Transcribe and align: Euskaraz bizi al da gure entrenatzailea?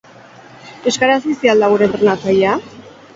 Euskaraz 0.91 1.19
bizi 1.27 1.51
al 1.53 1.61
da 1.65 1.69
gure 1.73 1.87
entrenatzailea? 1.89 2.57